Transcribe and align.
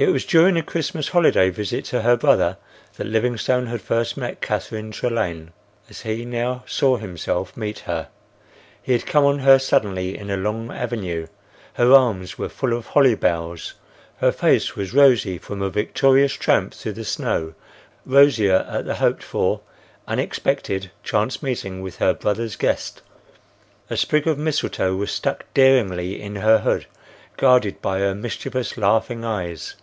It 0.00 0.10
was 0.12 0.24
during 0.24 0.56
a 0.56 0.62
Christmas 0.62 1.08
holiday 1.08 1.50
visit 1.50 1.84
to 1.86 2.02
her 2.02 2.16
brother 2.16 2.56
that 2.96 3.06
Livingstone 3.08 3.66
had 3.66 3.80
first 3.82 4.16
met 4.16 4.40
Catherine 4.40 4.92
Trelane; 4.92 5.50
as 5.90 6.02
he 6.02 6.24
now 6.24 6.62
saw 6.68 6.98
himself 6.98 7.56
meet 7.56 7.80
her. 7.80 8.06
He 8.80 8.92
had 8.92 9.06
come 9.06 9.24
on 9.24 9.40
her 9.40 9.58
suddenly 9.58 10.16
in 10.16 10.30
a 10.30 10.36
long 10.36 10.70
avenue. 10.70 11.26
Her 11.72 11.92
arms 11.92 12.38
were 12.38 12.48
full 12.48 12.74
of 12.74 12.86
holly 12.86 13.16
boughs; 13.16 13.74
her 14.18 14.30
face 14.30 14.76
was 14.76 14.94
rosy 14.94 15.36
from 15.36 15.62
a 15.62 15.68
victorious 15.68 16.34
tramp 16.34 16.74
through 16.74 16.92
the 16.92 17.04
snow, 17.04 17.54
rosier 18.06 18.64
at 18.70 18.84
the 18.84 18.94
hoped 18.94 19.24
for, 19.24 19.62
unexpected, 20.06 20.92
chance 21.02 21.42
meeting 21.42 21.82
with 21.82 21.96
her 21.96 22.14
brother's 22.14 22.54
guest; 22.54 23.02
a 23.90 23.96
sprig 23.96 24.28
of 24.28 24.38
mistletoe 24.38 24.94
was 24.94 25.10
stuck 25.10 25.44
daringly 25.54 26.22
in 26.22 26.36
her 26.36 26.58
hood, 26.60 26.86
guarded 27.36 27.82
by 27.82 27.98
her 27.98 28.14
mischievous, 28.14 28.76
laughing 28.78 29.24
eyes. 29.24 29.74